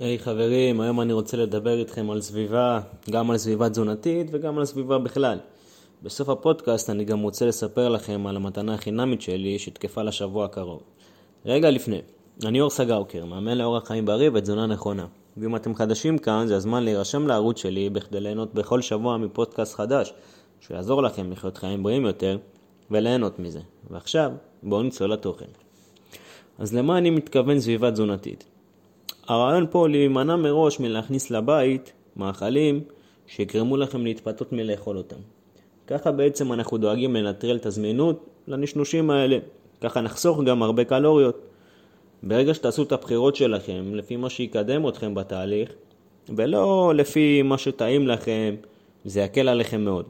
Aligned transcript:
היי 0.00 0.16
hey, 0.16 0.20
חברים, 0.20 0.80
היום 0.80 1.00
אני 1.00 1.12
רוצה 1.12 1.36
לדבר 1.36 1.78
איתכם 1.78 2.10
על 2.10 2.20
סביבה, 2.20 2.80
גם 3.10 3.30
על 3.30 3.38
סביבה 3.38 3.70
תזונתית 3.70 4.26
וגם 4.30 4.58
על 4.58 4.64
סביבה 4.64 4.98
בכלל. 4.98 5.38
בסוף 6.02 6.28
הפודקאסט 6.28 6.90
אני 6.90 7.04
גם 7.04 7.20
רוצה 7.20 7.46
לספר 7.46 7.88
לכם 7.88 8.26
על 8.26 8.36
המתנה 8.36 8.74
החינמית 8.74 9.22
שלי 9.22 9.58
שתקפה 9.58 10.02
לשבוע 10.02 10.44
הקרוב. 10.44 10.82
רגע 11.46 11.70
לפני, 11.70 12.00
אני 12.44 12.60
אור 12.60 12.70
סגאוקר, 12.70 13.24
מאמן 13.24 13.58
לאורח 13.58 13.86
חיים 13.88 14.06
בריא 14.06 14.30
ותזונה 14.34 14.66
נכונה. 14.66 15.06
ואם 15.36 15.56
אתם 15.56 15.74
חדשים 15.74 16.18
כאן, 16.18 16.46
זה 16.46 16.56
הזמן 16.56 16.84
להירשם 16.84 17.26
לערוץ 17.26 17.58
שלי 17.58 17.90
בכדי 17.90 18.20
ליהנות 18.20 18.54
בכל 18.54 18.82
שבוע 18.82 19.16
מפודקאסט 19.16 19.74
חדש, 19.74 20.12
שיעזור 20.60 21.02
לכם 21.02 21.32
לחיות 21.32 21.56
חיים 21.56 21.82
בריאים 21.82 22.04
יותר 22.04 22.38
וליהנות 22.90 23.38
מזה. 23.38 23.60
ועכשיו, 23.90 24.32
בואו 24.62 24.82
נצלול 24.82 25.12
לתוכן. 25.12 25.46
אז 26.58 26.74
למה 26.74 26.98
אני 26.98 27.10
מתכוון 27.10 27.60
סביבה 27.60 27.90
תזונתית? 27.90 28.57
הרעיון 29.28 29.66
פה 29.70 29.88
להימנע 29.88 30.36
מראש 30.36 30.80
מלהכניס 30.80 31.30
לבית 31.30 31.92
מאכלים 32.16 32.80
שיגרמו 33.26 33.76
לכם 33.76 34.04
להתפתות 34.04 34.52
מלאכול 34.52 34.96
אותם. 34.96 35.16
ככה 35.86 36.12
בעצם 36.12 36.52
אנחנו 36.52 36.78
דואגים 36.78 37.16
לנטרל 37.16 37.56
את 37.56 37.66
הזמינות 37.66 38.26
לנשנושים 38.48 39.10
האלה. 39.10 39.38
ככה 39.80 40.00
נחסוך 40.00 40.42
גם 40.42 40.62
הרבה 40.62 40.84
קלוריות. 40.84 41.40
ברגע 42.22 42.54
שתעשו 42.54 42.82
את 42.82 42.92
הבחירות 42.92 43.36
שלכם 43.36 43.94
לפי 43.94 44.16
מה 44.16 44.30
שיקדם 44.30 44.88
אתכם 44.88 45.14
בתהליך, 45.14 45.72
ולא 46.36 46.92
לפי 46.94 47.42
מה 47.42 47.58
שטעים 47.58 48.08
לכם, 48.08 48.54
זה 49.04 49.20
יקל 49.20 49.48
עליכם 49.48 49.80
מאוד. 49.80 50.06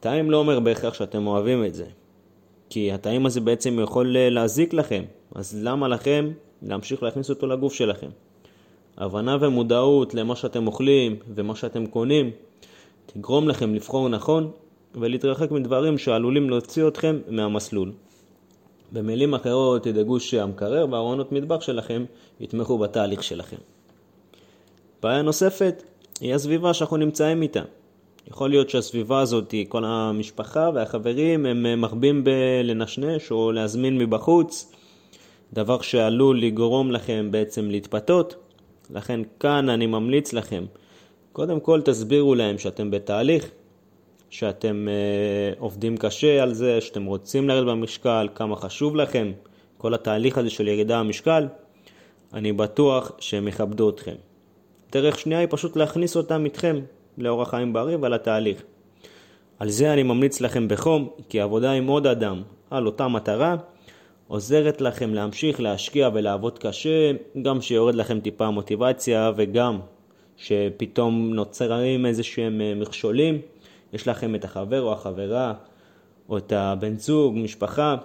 טעים 0.00 0.30
לא 0.30 0.36
אומר 0.36 0.60
בהכרח 0.60 0.94
שאתם 0.94 1.26
אוהבים 1.26 1.64
את 1.64 1.74
זה, 1.74 1.86
כי 2.70 2.92
הטעים 2.92 3.26
הזה 3.26 3.40
בעצם 3.40 3.78
יכול 3.82 4.16
להזיק 4.18 4.74
לכם, 4.74 5.04
אז 5.34 5.60
למה 5.62 5.88
לכם 5.88 6.30
להמשיך 6.62 7.02
להכניס 7.02 7.30
אותו 7.30 7.46
לגוף 7.46 7.74
שלכם? 7.74 8.08
הבנה 8.98 9.36
ומודעות 9.40 10.14
למה 10.14 10.36
שאתם 10.36 10.66
אוכלים 10.66 11.16
ומה 11.34 11.56
שאתם 11.56 11.86
קונים 11.86 12.30
תגרום 13.06 13.48
לכם 13.48 13.74
לבחור 13.74 14.08
נכון 14.08 14.50
ולהתרחק 14.94 15.50
מדברים 15.50 15.98
שעלולים 15.98 16.50
להוציא 16.50 16.88
אתכם 16.88 17.18
מהמסלול. 17.28 17.92
במילים 18.92 19.34
אחרות, 19.34 19.82
תדאגו 19.82 20.20
שהמקרר 20.20 20.86
והארונות 20.90 21.32
מטבח 21.32 21.60
שלכם 21.60 22.04
יתמכו 22.40 22.78
בתהליך 22.78 23.22
שלכם. 23.22 23.56
בעיה 25.02 25.22
נוספת 25.22 25.82
היא 26.20 26.34
הסביבה 26.34 26.74
שאנחנו 26.74 26.96
נמצאים 26.96 27.42
איתה. 27.42 27.62
יכול 28.28 28.50
להיות 28.50 28.70
שהסביבה 28.70 29.20
הזאת, 29.20 29.54
כל 29.68 29.84
המשפחה 29.84 30.70
והחברים, 30.74 31.46
הם 31.46 31.80
מחבים 31.80 32.24
בלנשנש 32.24 33.30
או 33.30 33.52
להזמין 33.52 33.98
מבחוץ, 33.98 34.72
דבר 35.52 35.80
שעלול 35.80 36.40
לגרום 36.40 36.90
לכם 36.90 37.28
בעצם 37.30 37.70
להתפתות, 37.70 38.34
לכן 38.92 39.20
כאן 39.40 39.68
אני 39.68 39.86
ממליץ 39.86 40.32
לכם, 40.32 40.64
קודם 41.32 41.60
כל 41.60 41.80
תסבירו 41.80 42.34
להם 42.34 42.58
שאתם 42.58 42.90
בתהליך, 42.90 43.50
שאתם 44.30 44.88
uh, 44.88 45.60
עובדים 45.60 45.96
קשה 45.96 46.42
על 46.42 46.54
זה, 46.54 46.80
שאתם 46.80 47.04
רוצים 47.04 47.48
לרדת 47.48 47.66
במשקל, 47.66 48.28
כמה 48.34 48.56
חשוב 48.56 48.96
לכם, 48.96 49.32
כל 49.78 49.94
התהליך 49.94 50.38
הזה 50.38 50.50
של 50.50 50.68
ירידה 50.68 51.00
במשקל, 51.00 51.46
אני 52.34 52.52
בטוח 52.52 53.12
שהם 53.18 53.48
יכבדו 53.48 53.90
אתכם. 53.90 54.14
דרך 54.92 55.18
שנייה 55.18 55.40
היא 55.40 55.48
פשוט 55.50 55.76
להכניס 55.76 56.16
אותם 56.16 56.44
איתכם 56.44 56.80
לאורח 57.18 57.50
חיים 57.50 57.72
בריא 57.72 57.96
ועל 58.00 58.14
התהליך. 58.14 58.62
על 59.58 59.70
זה 59.70 59.92
אני 59.92 60.02
ממליץ 60.02 60.40
לכם 60.40 60.68
בחום, 60.68 61.08
כי 61.28 61.40
עבודה 61.40 61.72
עם 61.72 61.86
עוד 61.86 62.06
אדם 62.06 62.42
על 62.70 62.86
אותה 62.86 63.08
מטרה 63.08 63.56
עוזרת 64.32 64.80
לכם 64.80 65.14
להמשיך 65.14 65.60
להשקיע 65.60 66.10
ולעבוד 66.14 66.58
קשה, 66.58 67.10
גם 67.42 67.60
שיורד 67.60 67.94
לכם 67.94 68.20
טיפה 68.20 68.50
מוטיבציה 68.50 69.32
וגם 69.36 69.80
שפתאום 70.36 71.34
נוצרים 71.34 72.06
איזה 72.06 72.22
שהם 72.22 72.60
אה, 72.60 72.74
מכשולים, 72.74 73.40
יש 73.92 74.08
לכם 74.08 74.34
את 74.34 74.44
החבר 74.44 74.82
או 74.82 74.92
החברה 74.92 75.54
או 76.28 76.38
את 76.38 76.52
הבן 76.52 76.98
זוג, 76.98 77.34
משפחה, 77.36 77.96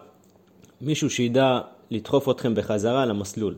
מישהו 0.81 1.09
שידע 1.09 1.59
לדחוף 1.91 2.29
אתכם 2.29 2.55
בחזרה 2.55 3.05
למסלול. 3.05 3.55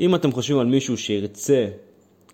אם 0.00 0.14
אתם 0.14 0.32
חושבים 0.32 0.58
על 0.58 0.66
מישהו 0.66 0.96
שירצה, 0.96 1.66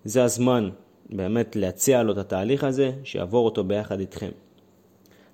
זה 0.04 0.24
הזמן 0.24 0.70
באמת 1.10 1.56
להציע 1.56 2.02
לו 2.02 2.12
את 2.12 2.18
התהליך 2.18 2.64
הזה, 2.64 2.92
שיעבור 3.04 3.44
אותו 3.44 3.64
ביחד 3.64 4.00
איתכם. 4.00 4.30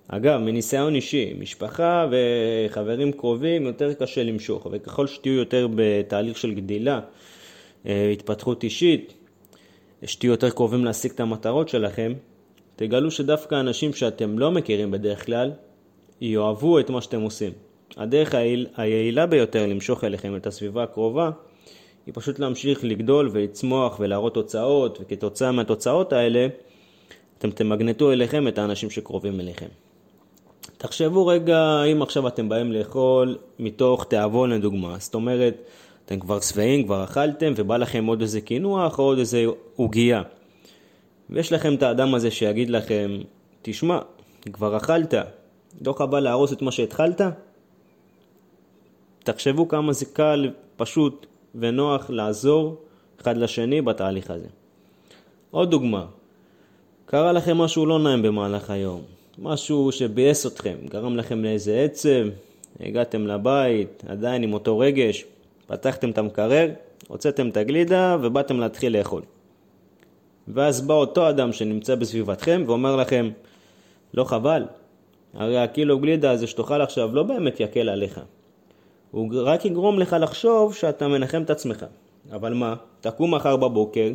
אגב, 0.09 0.41
מניסיון 0.41 0.95
אישי, 0.95 1.35
משפחה 1.39 2.07
וחברים 2.11 3.13
קרובים 3.13 3.67
יותר 3.67 3.95
קשה 3.95 4.23
למשוך, 4.23 4.67
וככל 4.71 5.07
שתהיו 5.07 5.33
יותר 5.33 5.69
בתהליך 5.75 6.39
של 6.39 6.55
גדילה, 6.55 7.01
אה, 7.87 8.11
התפתחות 8.11 8.65
אישית, 8.65 9.15
שתהיו 10.05 10.31
יותר 10.31 10.51
קרובים 10.51 10.85
להשיג 10.85 11.11
את 11.11 11.21
המטרות 11.21 11.69
שלכם, 11.69 12.13
תגלו 12.77 13.11
שדווקא 13.11 13.61
אנשים 13.61 13.93
שאתם 13.93 14.39
לא 14.39 14.51
מכירים 14.51 14.91
בדרך 14.91 15.27
כלל, 15.27 15.51
יאהבו 16.21 16.79
את 16.79 16.91
מה 16.91 17.03
שאתם 17.03 17.21
עושים. 17.21 17.53
הדרך 17.97 18.34
היעיל, 18.34 18.67
היעילה 18.77 19.27
ביותר 19.27 19.67
למשוך 19.67 20.05
אליכם 20.05 20.37
את 20.37 20.47
הסביבה 20.47 20.83
הקרובה, 20.83 21.31
היא 22.07 22.15
פשוט 22.15 22.39
להמשיך 22.39 22.84
לגדול 22.84 23.31
ולצמוח 23.33 24.01
ולהראות 24.01 24.34
תוצאות, 24.34 24.99
וכתוצאה 25.01 25.53
מהתוצאות 25.53 26.13
האלה, 26.13 26.47
אתם 27.39 27.51
תמגנטו 27.51 28.13
אליכם 28.13 28.49
את 28.49 28.59
האנשים 28.59 28.91
שקרובים 28.91 29.41
אליכם. 29.41 29.67
תחשבו 30.82 31.26
רגע 31.26 31.82
אם 31.93 32.03
עכשיו 32.03 32.28
אתם 32.28 32.48
באים 32.48 32.72
לאכול 32.72 33.38
מתוך 33.59 34.04
תיאבון 34.04 34.50
לדוגמה, 34.50 34.97
זאת 34.98 35.15
אומרת, 35.15 35.54
אתם 36.04 36.20
כבר 36.20 36.41
שבעים, 36.41 36.84
כבר 36.84 37.04
אכלתם 37.04 37.53
ובא 37.56 37.76
לכם 37.76 38.06
עוד 38.06 38.20
איזה 38.20 38.41
קינוח 38.41 38.98
או 38.98 39.04
עוד 39.04 39.19
איזה 39.19 39.44
עוגייה. 39.76 40.22
ויש 41.31 41.53
לכם 41.53 41.75
את 41.75 41.82
האדם 41.82 42.15
הזה 42.15 42.31
שיגיד 42.31 42.71
לכם, 42.71 43.19
תשמע, 43.62 43.98
כבר 44.53 44.76
אכלת, 44.76 45.15
לא 45.87 45.92
חבל 45.92 46.21
להרוס 46.21 46.53
את 46.53 46.62
מה 46.62 46.72
שהתחלת? 46.72 47.21
תחשבו 49.25 49.69
כמה 49.69 49.92
זה 49.92 50.06
קל, 50.06 50.50
פשוט 50.76 51.26
ונוח 51.54 52.10
לעזור 52.10 52.76
אחד 53.21 53.37
לשני 53.37 53.82
בתהליך 53.82 54.31
הזה. 54.31 54.48
עוד 55.50 55.71
דוגמה, 55.71 56.06
קרה 57.06 57.32
לכם 57.32 57.59
משהו 57.59 57.87
לא 57.87 57.98
נעים 57.98 58.22
במהלך 58.22 58.71
היום, 58.71 59.03
משהו 59.38 59.93
שביאס 59.93 60.47
אתכם, 60.47 60.76
גרם 60.88 61.16
לכם 61.16 61.44
לאיזה 61.44 61.81
עצב, 61.81 62.26
הגעתם 62.81 63.26
לבית, 63.26 64.04
עדיין 64.09 64.43
עם 64.43 64.53
אותו 64.53 64.78
רגש, 64.78 65.25
פתחתם 65.66 66.10
את 66.10 66.19
המקרר, 66.19 66.70
הוצאתם 67.09 67.48
את 67.48 67.56
הגלידה 67.56 68.16
ובאתם 68.22 68.60
להתחיל 68.60 68.98
לאכול. 68.98 69.22
ואז 70.48 70.81
בא 70.81 70.94
אותו 70.94 71.28
אדם 71.28 71.53
שנמצא 71.53 71.94
בסביבתכם 71.94 72.62
ואומר 72.66 72.97
לכם, 72.97 73.31
לא 74.15 74.25
חבל, 74.25 74.65
הרי 75.34 75.59
הקילו 75.59 75.98
גלידה 75.98 76.31
הזה 76.31 76.47
שתאכל 76.47 76.81
עכשיו 76.81 77.15
לא 77.15 77.22
באמת 77.22 77.60
יקל 77.60 77.88
עליך. 77.88 78.21
הוא 79.10 79.31
רק 79.34 79.65
יגרום 79.65 79.98
לך 79.98 80.16
לחשוב 80.21 80.75
שאתה 80.75 81.09
מנחם 81.09 81.42
את 81.42 81.50
עצמך. 81.50 81.87
אבל 82.32 82.54
מה, 82.54 82.75
תקום 83.00 83.34
מחר 83.34 83.56
בבוקר 83.56 84.12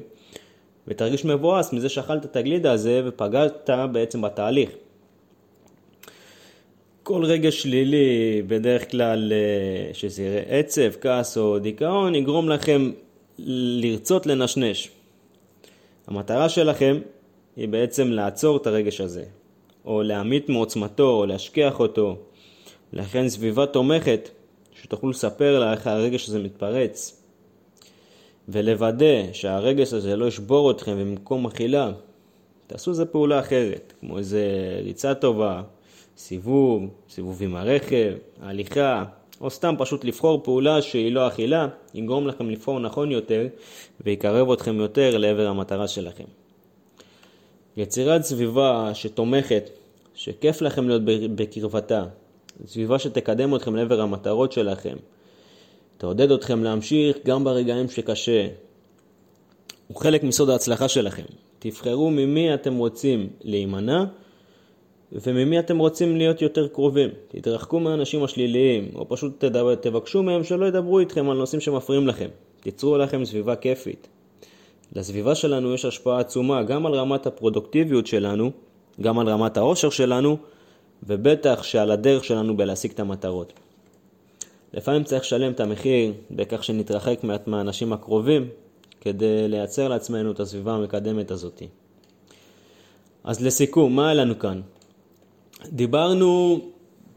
ותרגיש 0.87 1.25
מבואס 1.25 1.73
מזה 1.73 1.89
שאכלת 1.89 2.25
את 2.25 2.35
הגלידה 2.35 2.71
הזה 2.71 3.01
ופגעת 3.05 3.69
בעצם 3.91 4.21
בתהליך. 4.21 4.69
כל 7.07 7.25
רגע 7.25 7.51
שלילי, 7.51 8.41
בדרך 8.47 8.91
כלל 8.91 9.33
אה, 9.33 9.93
שזה 9.93 10.23
יראה 10.23 10.41
עצב, 10.59 10.91
כעס 11.01 11.37
או 11.37 11.59
דיכאון, 11.59 12.15
יגרום 12.15 12.49
לכם 12.49 12.91
לרצות 13.39 14.25
לנשנש. 14.25 14.89
המטרה 16.07 16.49
שלכם 16.49 16.99
היא 17.55 17.67
בעצם 17.67 18.07
לעצור 18.07 18.57
את 18.57 18.67
הרגש 18.67 19.01
הזה, 19.01 19.23
או 19.85 20.03
להמית 20.03 20.49
מעוצמתו, 20.49 21.09
או 21.09 21.25
להשכיח 21.25 21.79
אותו. 21.79 22.17
לכן 22.93 23.29
סביבה 23.29 23.65
תומכת, 23.65 24.29
שתוכלו 24.81 25.09
לספר 25.09 25.59
לה 25.59 25.71
איך 25.71 25.87
הרגש 25.87 26.29
הזה 26.29 26.39
מתפרץ. 26.39 27.21
ולוודא 28.49 29.33
שהרגש 29.33 29.93
הזה 29.93 30.15
לא 30.15 30.25
ישבור 30.25 30.71
אתכם 30.71 30.99
במקום 30.99 31.45
אכילה, 31.45 31.91
תעשו 32.67 32.91
איזה 32.91 33.05
פעולה 33.05 33.39
אחרת, 33.39 33.93
כמו 33.99 34.17
איזה 34.17 34.41
ריצה 34.83 35.15
טובה, 35.15 35.61
סיבוב, 36.17 36.83
סיבוב 37.09 37.43
עם 37.43 37.55
הרכב, 37.55 38.13
הליכה, 38.41 39.03
או 39.41 39.49
סתם 39.49 39.75
פשוט 39.77 40.05
לבחור 40.05 40.43
פעולה 40.43 40.81
שהיא 40.81 41.11
לא 41.11 41.27
אכילה, 41.27 41.67
יגרום 41.93 42.27
לכם 42.27 42.49
לבחור 42.49 42.79
נכון 42.79 43.11
יותר 43.11 43.47
ויקרב 44.01 44.51
אתכם 44.51 44.75
יותר 44.75 45.17
לעבר 45.17 45.47
המטרה 45.47 45.87
שלכם. 45.87 46.23
יצירת 47.77 48.21
סביבה 48.21 48.91
שתומכת, 48.93 49.69
שכיף 50.15 50.61
לכם 50.61 50.87
להיות 50.87 51.01
בקרבתה, 51.35 52.05
סביבה 52.65 52.99
שתקדם 52.99 53.55
אתכם 53.55 53.75
לעבר 53.75 54.01
המטרות 54.01 54.51
שלכם, 54.51 54.95
תעודד 55.97 56.31
אתכם 56.31 56.63
להמשיך 56.63 57.17
גם 57.25 57.43
ברגעים 57.43 57.89
שקשה. 57.89 58.47
הוא 59.87 59.97
חלק 59.97 60.23
מסוד 60.23 60.49
ההצלחה 60.49 60.87
שלכם. 60.87 61.23
תבחרו 61.59 62.11
ממי 62.11 62.53
אתם 62.53 62.77
רוצים 62.77 63.29
להימנע 63.41 64.03
וממי 65.11 65.59
אתם 65.59 65.77
רוצים 65.77 66.17
להיות 66.17 66.41
יותר 66.41 66.67
קרובים. 66.67 67.09
תתרחקו 67.27 67.79
מהאנשים 67.79 68.23
השליליים, 68.23 68.89
או 68.95 69.09
פשוט 69.09 69.39
תדבר, 69.39 69.75
תבקשו 69.75 70.23
מהם 70.23 70.43
שלא 70.43 70.65
ידברו 70.65 70.99
איתכם 70.99 71.29
על 71.29 71.37
נושאים 71.37 71.61
שמפריעים 71.61 72.07
לכם. 72.07 72.27
תיצרו 72.59 72.97
לכם 72.97 73.25
סביבה 73.25 73.55
כיפית. 73.55 74.07
לסביבה 74.95 75.35
שלנו 75.35 75.73
יש 75.73 75.85
השפעה 75.85 76.19
עצומה 76.19 76.63
גם 76.63 76.85
על 76.85 76.93
רמת 76.93 77.27
הפרודוקטיביות 77.27 78.07
שלנו, 78.07 78.51
גם 79.01 79.19
על 79.19 79.29
רמת 79.29 79.57
העושר 79.57 79.89
שלנו, 79.89 80.37
ובטח 81.03 81.63
שעל 81.63 81.91
הדרך 81.91 82.23
שלנו 82.23 82.57
בלהשיג 82.57 82.91
את 82.91 82.99
המטרות. 82.99 83.53
לפעמים 84.73 85.03
צריך 85.03 85.21
לשלם 85.21 85.51
את 85.51 85.59
המחיר 85.59 86.13
בכך 86.31 86.63
שנתרחק 86.63 87.23
מעט 87.23 87.47
מהאנשים 87.47 87.93
הקרובים 87.93 88.49
כדי 89.01 89.47
לייצר 89.47 89.87
לעצמנו 89.87 90.31
את 90.31 90.39
הסביבה 90.39 90.73
המקדמת 90.73 91.31
הזאת. 91.31 91.61
אז 93.23 93.45
לסיכום, 93.45 93.95
מה 93.95 94.05
היה 94.05 94.13
לנו 94.13 94.39
כאן? 94.39 94.61
דיברנו 95.65 96.59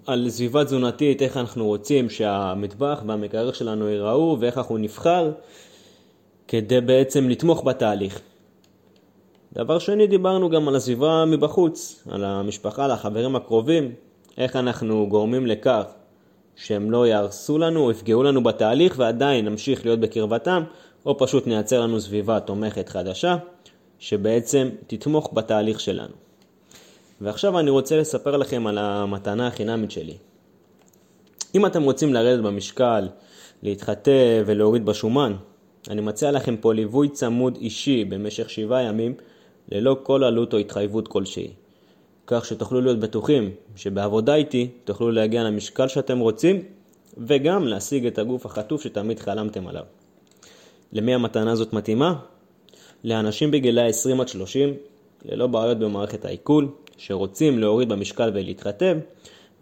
על 0.07 0.31
סביבה 0.31 0.65
תזונתית, 0.65 1.23
איך 1.23 1.37
אנחנו 1.37 1.67
רוצים 1.67 2.11
שהמטבח 2.11 3.03
והמקרר 3.07 3.53
שלנו 3.53 3.89
ייראו 3.89 4.37
ואיך 4.41 4.59
אנחנו 4.59 4.79
נבחר 4.79 5.31
כדי 6.49 6.81
בעצם 6.81 7.29
לתמוך 7.29 7.65
בתהליך. 7.65 8.21
דבר 9.53 9.79
שני, 9.79 10.07
דיברנו 10.07 10.51
גם 10.51 10.69
על 10.69 10.77
הסביבה 10.77 11.25
מבחוץ, 11.25 12.05
על 12.11 12.25
המשפחה, 12.25 12.85
על 12.85 12.91
החברים 12.91 13.37
הקרובים, 13.37 13.93
איך 14.39 14.57
אנחנו 14.57 15.07
גורמים 15.09 15.47
לכך 15.47 15.85
שהם 16.57 16.91
לא 16.91 17.07
יהרסו 17.07 17.59
לנו 17.59 17.81
או 17.81 17.91
יפגעו 17.91 18.23
לנו 18.23 18.43
בתהליך 18.43 18.95
ועדיין 18.99 19.45
נמשיך 19.45 19.87
להיות 19.87 20.01
בקרבתם, 20.01 20.63
או 21.07 21.19
פשוט 21.19 21.47
נייצר 21.47 21.81
לנו 21.81 22.01
סביבה 22.01 22.41
תומכת 22.41 22.89
חדשה, 22.89 23.37
שבעצם 23.99 24.69
תתמוך 24.87 25.31
בתהליך 25.33 25.81
שלנו. 25.81 26.30
ועכשיו 27.21 27.59
אני 27.59 27.71
רוצה 27.71 27.97
לספר 27.97 28.37
לכם 28.37 28.67
על 28.67 28.79
המתנה 28.79 29.47
החינמית 29.47 29.91
שלי. 29.91 30.17
אם 31.55 31.67
אתם 31.67 31.83
רוצים 31.83 32.15
לרדת 32.15 32.45
במשקל, 32.45 33.09
להתחטא 33.63 34.43
ולהוריד 34.47 34.85
בשומן, 34.87 35.33
אני 35.89 36.01
מציע 36.01 36.31
לכם 36.31 36.57
פה 36.57 36.75
ליווי 36.75 37.09
צמוד 37.09 37.57
אישי 37.61 38.05
במשך 38.05 38.51
שבעה 38.51 38.83
ימים, 38.83 39.15
ללא 39.73 39.97
כל 40.03 40.25
עלות 40.25 40.53
או 40.53 40.59
התחייבות 40.59 41.09
כלשהי. 41.09 41.51
כך 42.27 42.45
שתוכלו 42.45 42.81
להיות 42.81 42.99
בטוחים 42.99 43.51
שבעבודה 43.77 44.35
איתי 44.35 44.71
תוכלו 44.85 45.11
להגיע 45.11 45.43
למשקל 45.43 45.89
שאתם 45.89 46.19
רוצים 46.19 46.63
וגם 47.19 47.67
להשיג 47.67 48.07
את 48.07 48.19
הגוף 48.19 48.47
החטוף 48.47 48.83
שתמיד 48.83 49.21
חלמתם 49.21 49.67
עליו. 49.67 49.85
למי 50.93 51.15
המתנה 51.15 51.53
הזאת 51.53 51.73
מתאימה? 51.73 52.15
לאנשים 53.05 53.51
בגילי 53.51 53.89
20 53.89 54.21
עד 54.21 54.29
30, 54.29 54.75
ללא 55.25 55.47
בעיות 55.47 55.79
במערכת 55.79 56.25
העיכול, 56.25 56.69
שרוצים 57.01 57.59
להוריד 57.59 57.89
במשקל 57.89 58.31
ולהתחתב, 58.35 58.97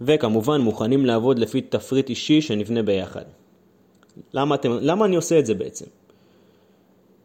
וכמובן 0.01 0.61
מוכנים 0.61 1.07
לעבוד 1.07 1.39
לפי 1.39 1.61
תפריט 1.61 2.09
אישי 2.09 2.43
שנבנה 2.43 2.83
ביחד. 2.83 3.25
למה, 4.33 4.55
אתם, 4.55 4.71
למה 4.81 5.05
אני 5.05 5.17
עושה 5.17 5.39
את 5.39 5.47
זה 5.47 5.55
בעצם? 5.55 5.85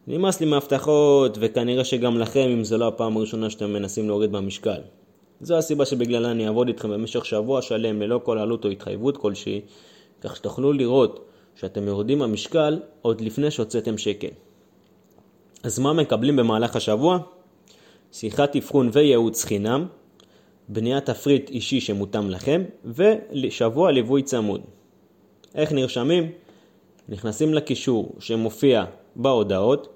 נמאס 0.06 0.40
לי 0.40 0.46
מהבטחות, 0.46 1.38
וכנראה 1.40 1.84
שגם 1.84 2.18
לכם, 2.18 2.48
אם 2.52 2.64
זו 2.64 2.78
לא 2.78 2.88
הפעם 2.88 3.16
הראשונה 3.16 3.50
שאתם 3.50 3.72
מנסים 3.72 4.08
להוריד 4.08 4.32
במשקל. 4.32 4.80
זו 5.40 5.56
הסיבה 5.56 5.84
שבגללה 5.84 6.30
אני 6.30 6.46
אעבוד 6.46 6.68
איתכם 6.68 6.90
במשך 6.90 7.24
שבוע 7.24 7.62
שלם 7.62 8.02
ללא 8.02 8.20
כל 8.24 8.38
עלות 8.38 8.64
או 8.64 8.70
התחייבות 8.70 9.16
כלשהי, 9.16 9.60
כך 10.20 10.36
שתוכלו 10.36 10.72
לראות 10.72 11.24
שאתם 11.56 11.86
יורדים 11.86 12.18
במשקל 12.18 12.80
עוד 13.02 13.20
לפני 13.20 13.50
שהוצאתם 13.50 13.98
שקל. 13.98 14.28
אז 15.62 15.78
מה 15.78 15.92
מקבלים 15.92 16.36
במהלך 16.36 16.76
השבוע? 16.76 17.18
שיחת 18.12 18.56
אבחון 18.56 18.90
וייעוץ 18.92 19.44
חינם, 19.44 19.86
בניית 20.68 21.06
תפריט 21.06 21.50
אישי 21.50 21.80
שמותאם 21.80 22.30
לכם, 22.30 22.62
ושבוע 22.84 23.92
ליווי 23.92 24.22
צמוד. 24.22 24.60
איך 25.54 25.72
נרשמים? 25.72 26.32
נכנסים 27.08 27.54
לקישור 27.54 28.14
שמופיע 28.18 28.84
בהודעות, 29.16 29.88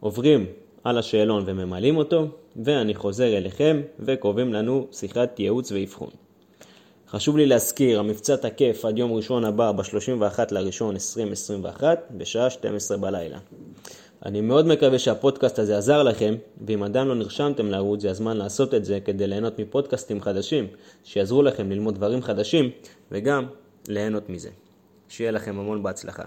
עוברים 0.00 0.46
על 0.84 0.98
השאלון 0.98 1.42
וממלאים 1.46 1.96
אותו, 1.96 2.26
ואני 2.64 2.94
חוזר 2.94 3.36
אליכם 3.36 3.80
וקובעים 4.00 4.52
לנו 4.52 4.86
שיחת 4.92 5.40
ייעוץ 5.40 5.72
ואבחון. 5.72 6.10
חשוב 7.08 7.36
לי 7.36 7.46
להזכיר, 7.46 8.00
המבצע 8.00 8.36
תקף 8.36 8.84
עד 8.84 8.98
יום 8.98 9.12
ראשון 9.12 9.44
הבא 9.44 9.72
ב-31 9.72 10.38
לראשון 10.50 10.94
2021 10.94 11.98
בשעה 12.10 12.50
12 12.50 12.96
בלילה. 12.96 13.38
אני 14.24 14.40
מאוד 14.40 14.66
מקווה 14.66 14.98
שהפודקאסט 14.98 15.58
הזה 15.58 15.78
עזר 15.78 16.02
לכם, 16.02 16.34
ואם 16.66 16.82
עדיין 16.82 17.08
לא 17.08 17.14
נרשמתם 17.14 17.70
לערוץ 17.70 18.00
זה 18.00 18.10
הזמן 18.10 18.36
לעשות 18.36 18.74
את 18.74 18.84
זה 18.84 18.98
כדי 19.04 19.26
ליהנות 19.26 19.58
מפודקאסטים 19.58 20.20
חדשים 20.20 20.66
שיעזרו 21.04 21.42
לכם 21.42 21.70
ללמוד 21.70 21.94
דברים 21.94 22.22
חדשים 22.22 22.70
וגם 23.10 23.46
ליהנות 23.88 24.28
מזה. 24.28 24.50
שיהיה 25.08 25.30
לכם 25.30 25.58
המון 25.58 25.82
בהצלחה. 25.82 26.24